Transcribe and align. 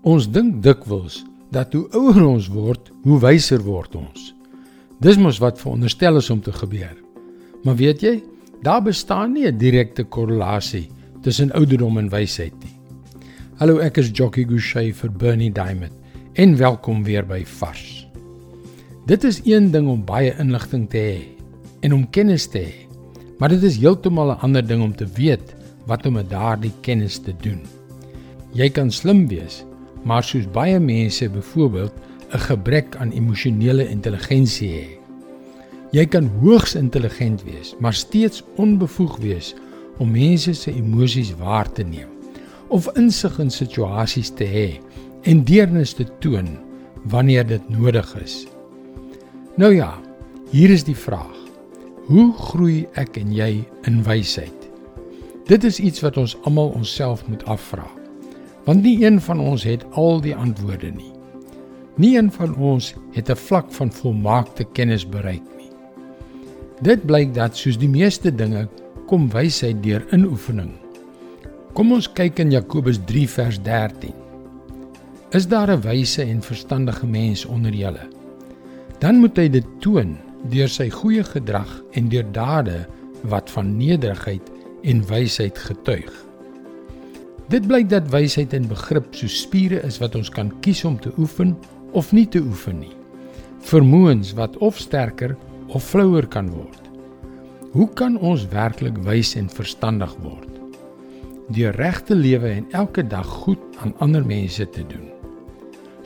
Ons 0.00 0.30
dink 0.32 0.62
dikwels 0.64 1.18
dat 1.52 1.74
hoe 1.76 1.82
ouer 1.92 2.22
ons 2.24 2.46
word, 2.48 2.86
hoe 3.04 3.18
wyser 3.20 3.60
word 3.60 3.98
ons. 3.98 4.30
Dis 5.04 5.18
mos 5.20 5.36
wat 5.42 5.60
veronderstel 5.60 6.16
is 6.16 6.30
om 6.32 6.40
te 6.40 6.54
gebeur. 6.56 6.94
Maar 7.66 7.76
weet 7.76 8.00
jy, 8.00 8.14
daar 8.64 8.80
bestaan 8.80 9.34
nie 9.34 9.44
'n 9.46 9.58
direkte 9.58 10.04
korrelasie 10.04 10.88
tussen 11.22 11.52
ouderdom 11.52 11.98
en 11.98 12.08
wysheid 12.08 12.54
nie. 12.64 12.80
Hallo, 13.58 13.78
ek 13.78 13.98
is 13.98 14.10
Jockey 14.12 14.44
Gouchee 14.44 14.94
vir 14.94 15.10
Bernie 15.10 15.52
Diamond 15.52 15.92
en 16.34 16.56
welkom 16.56 17.04
weer 17.04 17.26
by 17.26 17.44
Vars. 17.44 18.08
Dit 19.06 19.24
is 19.24 19.42
een 19.44 19.70
ding 19.70 19.88
om 19.88 20.04
baie 20.04 20.34
inligting 20.38 20.88
te 20.88 20.96
hê 20.98 21.20
en 21.82 21.92
om 21.92 22.10
kennis 22.10 22.46
te 22.46 22.58
hê. 22.58 22.88
Maar 23.38 23.48
dit 23.48 23.62
is 23.62 23.76
heeltemal 23.76 24.32
'n 24.32 24.40
ander 24.40 24.66
ding 24.66 24.82
om 24.82 24.96
te 24.96 25.06
weet 25.06 25.54
wat 25.86 26.06
om 26.06 26.12
met 26.12 26.30
daardie 26.30 26.72
kennis 26.80 27.18
te 27.18 27.34
doen. 27.42 27.60
Jy 28.52 28.70
kan 28.70 28.90
slim 28.90 29.28
wees, 29.28 29.64
maar 30.02 30.24
soos 30.24 30.48
baie 30.50 30.78
mense 30.80 31.28
byvoorbeeld 31.28 31.92
'n 32.32 32.38
gebrek 32.38 32.96
aan 32.96 33.10
emosionele 33.10 33.88
intelligensie 33.88 34.70
hê. 34.70 34.88
Jy 35.90 36.06
kan 36.06 36.30
hoogs 36.40 36.74
intelligent 36.74 37.42
wees, 37.44 37.74
maar 37.78 37.94
steeds 37.94 38.42
onbevoeg 38.56 39.16
wees 39.16 39.54
om 39.98 40.10
mense 40.10 40.52
se 40.52 40.72
emosies 40.72 41.34
waar 41.36 41.72
te 41.72 41.82
neem 41.82 42.08
of 42.68 42.86
insig 42.94 43.38
in 43.38 43.50
situasies 43.50 44.30
te 44.30 44.44
hê 44.44 44.78
en 45.22 45.44
deernis 45.44 45.92
te 45.92 46.06
toon 46.18 46.58
wanneer 47.10 47.46
dit 47.46 47.68
nodig 47.68 48.14
is. 48.22 48.46
Nou 49.56 49.74
ja, 49.74 49.98
hier 50.50 50.70
is 50.70 50.84
die 50.84 50.96
vraag. 50.96 51.36
Hoe 52.06 52.32
groei 52.32 52.86
ek 52.94 53.16
en 53.16 53.34
jy 53.34 53.64
in 53.82 54.02
wysheid? 54.02 54.70
Dit 55.46 55.64
is 55.64 55.80
iets 55.80 56.00
wat 56.00 56.16
ons 56.16 56.36
almal 56.42 56.68
onsself 56.68 57.26
moet 57.28 57.44
afvra 57.44 57.99
want 58.64 58.82
nie 58.82 59.04
een 59.04 59.20
van 59.20 59.40
ons 59.40 59.64
het 59.64 59.84
al 59.92 60.20
die 60.20 60.34
antwoorde 60.36 60.90
nie. 60.90 61.12
Nie 62.00 62.16
een 62.16 62.30
van 62.32 62.54
ons 62.56 62.94
het 63.12 63.30
'n 63.30 63.36
vlak 63.36 63.72
van 63.72 63.92
volmaakte 63.92 64.64
kennis 64.64 65.08
bereik 65.08 65.42
nie. 65.56 65.70
Dit 66.80 67.06
blyk 67.06 67.34
dat 67.34 67.56
soos 67.56 67.78
die 67.78 67.88
meeste 67.88 68.34
dinge 68.34 68.68
kom 69.06 69.28
wysheid 69.30 69.82
deur 69.82 70.06
inoefening. 70.12 70.70
Kom 71.72 71.92
ons 71.92 72.12
kyk 72.12 72.38
in 72.38 72.50
Jakobus 72.50 72.98
3 73.06 73.28
vers 73.28 73.62
13. 73.62 74.14
Is 75.30 75.46
daar 75.48 75.70
'n 75.70 75.80
wyse 75.80 76.22
en 76.22 76.42
verstandige 76.42 77.06
mens 77.06 77.44
onder 77.44 77.72
julle? 77.72 78.08
Dan 78.98 79.18
moet 79.18 79.36
hy 79.36 79.48
dit 79.48 79.66
toon 79.78 80.16
deur 80.48 80.68
sy 80.68 80.90
goeie 80.90 81.24
gedrag 81.24 81.82
en 81.92 82.08
deur 82.08 82.26
dade 82.32 82.86
wat 83.22 83.50
van 83.50 83.76
nederigheid 83.76 84.50
en 84.82 85.06
wysheid 85.06 85.58
getuig. 85.58 86.29
Dit 87.50 87.64
blyk 87.66 87.88
dat 87.90 88.06
wysheid 88.12 88.52
en 88.54 88.68
begrip 88.70 89.08
so 89.18 89.26
spiere 89.26 89.80
is 89.82 89.96
wat 89.98 90.14
ons 90.14 90.28
kan 90.30 90.52
kies 90.62 90.84
om 90.86 90.94
te 91.02 91.10
oefen 91.18 91.56
of 91.98 92.12
nie 92.14 92.28
te 92.30 92.38
oefen 92.38 92.78
nie. 92.78 92.92
Vermoëns 93.66 94.36
wat 94.38 94.54
of 94.62 94.78
sterker 94.78 95.34
of 95.74 95.82
flouer 95.82 96.28
kan 96.30 96.46
word. 96.54 96.78
Hoe 97.74 97.88
kan 97.98 98.18
ons 98.18 98.44
werklik 98.52 99.00
wys 99.02 99.34
en 99.38 99.50
verstandig 99.50 100.12
word? 100.22 100.46
Deur 101.50 101.74
reg 101.74 101.98
te 102.06 102.14
lewe 102.14 102.52
en 102.60 102.68
elke 102.70 103.02
dag 103.02 103.26
goed 103.42 103.62
aan 103.82 103.96
ander 103.98 104.26
mense 104.26 104.68
te 104.70 104.84
doen. 104.86 105.08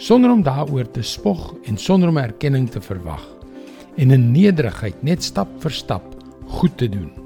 Sonder 0.01 0.33
om 0.33 0.43
daaroor 0.43 0.89
te 0.97 1.05
spog 1.05 1.51
en 1.69 1.77
sonder 1.77 2.09
om 2.09 2.23
erkenning 2.25 2.71
te 2.73 2.81
verwag 2.81 3.25
en 4.01 4.17
in 4.17 4.31
nederigheid 4.33 4.97
net 5.05 5.23
stap 5.23 5.53
vir 5.61 5.77
stap 5.77 6.09
goed 6.57 6.79
te 6.81 6.89
doen. 6.89 7.24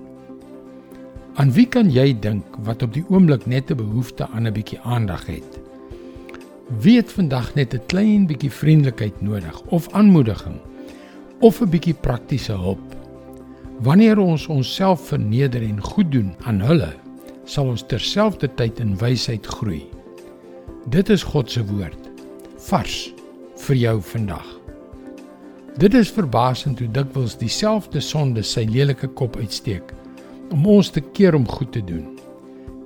Aan 1.39 1.53
wie 1.55 1.69
kan 1.71 1.87
jy 1.87 2.17
dink 2.19 2.57
wat 2.67 2.81
op 2.83 2.97
die 2.97 3.05
oomblik 3.15 3.45
net 3.47 3.71
'n 3.71 3.79
behoefte 3.79 4.27
aan 4.35 4.47
'n 4.47 4.53
bietjie 4.53 4.81
aandag 4.83 5.27
het? 5.27 5.59
Wie 6.83 6.97
het 6.97 7.13
vandag 7.13 7.55
net 7.55 7.75
'n 7.75 7.87
klein 7.87 8.27
bietjie 8.27 8.51
vriendelikheid 8.51 9.21
nodig 9.23 9.63
of 9.67 9.87
aanmoediging 9.93 10.59
of 11.39 11.61
'n 11.61 11.71
bietjie 11.71 11.95
praktiese 11.95 12.53
hulp? 12.53 12.97
Wanneer 13.81 14.19
ons 14.19 14.47
onsself 14.47 15.07
verneder 15.07 15.63
en 15.63 15.81
goed 15.83 16.13
doen 16.13 16.35
aan 16.43 16.61
hulle, 16.61 16.93
sal 17.45 17.67
ons 17.67 17.87
terselfdertyd 17.87 18.81
in 18.81 18.97
wysheid 18.97 19.47
groei. 19.47 19.87
Dit 20.89 21.09
is 21.09 21.23
God 21.23 21.51
se 21.51 21.65
woord 21.65 22.11
vars 22.57 23.15
vir 23.57 23.77
jou 23.77 24.01
vandag. 24.03 24.61
Dit 25.77 25.95
is 25.95 26.11
verbasend 26.11 26.79
hoe 26.79 26.91
dikwels 26.91 27.39
dieselfde 27.39 28.01
sonde 28.01 28.43
sy 28.43 28.65
lelike 28.65 29.07
kop 29.07 29.37
uitsteek 29.37 29.95
om 30.51 30.67
ons 30.67 30.91
te 30.91 31.01
keer 31.01 31.35
om 31.35 31.49
goed 31.49 31.73
te 31.73 31.85
doen. 31.85 32.07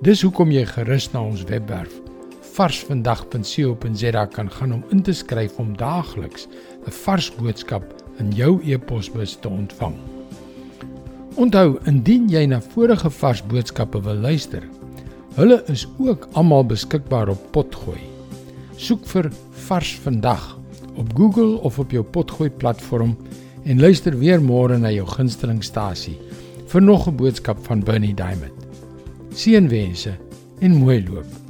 Dis 0.03 0.23
hoekom 0.23 0.51
jy 0.51 0.65
gerus 0.67 1.11
na 1.13 1.23
ons 1.23 1.45
webwerf 1.51 2.03
varsvandag.co.za 2.53 4.27
kan 4.27 4.51
gaan 4.51 4.73
om 4.73 4.83
in 4.91 5.03
te 5.03 5.13
skryf 5.13 5.57
om 5.59 5.77
daagliks 5.77 6.49
'n 6.87 6.91
vars 7.05 7.31
boodskap 7.39 7.85
in 8.19 8.33
jou 8.33 8.61
e-posbus 8.65 9.37
te 9.41 9.49
ontvang. 9.49 9.95
Onthou, 11.35 11.79
indien 11.87 12.29
jy 12.29 12.47
na 12.47 12.61
vorige 12.61 13.11
vars 13.11 13.43
boodskappe 13.43 14.03
wil 14.03 14.15
luister, 14.15 14.63
hulle 15.35 15.63
is 15.67 15.87
ook 15.99 16.29
almal 16.33 16.65
beskikbaar 16.65 17.29
op 17.29 17.53
Potgooi. 17.53 18.01
Soek 18.77 19.07
vir 19.07 19.31
Vars 19.51 19.99
Vandag 20.05 20.59
op 20.97 21.17
Google 21.17 21.61
of 21.63 21.79
op 21.79 21.91
jou 21.91 22.05
Potgooi 22.05 22.51
platform 22.51 23.17
en 23.65 23.81
luister 23.81 24.19
weer 24.19 24.41
môre 24.41 24.79
na 24.79 24.91
jou 24.91 25.07
gunstelingstasie 25.07 26.19
vir 26.73 26.83
nog 26.83 27.07
'n 27.09 27.17
boodskap 27.17 27.59
van 27.67 27.85
Bernie 27.85 28.15
Diamond. 28.15 28.57
Seënwense 29.35 30.17
en 30.61 30.75
mooi 30.75 31.05
loop. 31.09 31.42